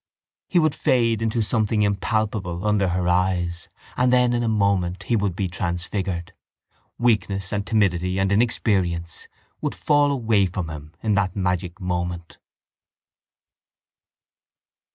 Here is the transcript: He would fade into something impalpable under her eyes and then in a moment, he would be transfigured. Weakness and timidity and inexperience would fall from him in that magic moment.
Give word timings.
He 0.47 0.57
would 0.57 0.73
fade 0.73 1.21
into 1.21 1.43
something 1.43 1.83
impalpable 1.83 2.65
under 2.65 2.87
her 2.87 3.07
eyes 3.07 3.69
and 3.95 4.11
then 4.11 4.33
in 4.33 4.41
a 4.41 4.47
moment, 4.47 5.03
he 5.03 5.15
would 5.15 5.35
be 5.35 5.47
transfigured. 5.47 6.33
Weakness 6.97 7.53
and 7.53 7.67
timidity 7.67 8.19
and 8.19 8.31
inexperience 8.31 9.27
would 9.61 9.75
fall 9.75 10.19
from 10.51 10.69
him 10.71 10.95
in 11.03 11.13
that 11.13 11.35
magic 11.35 11.79
moment. 11.79 12.39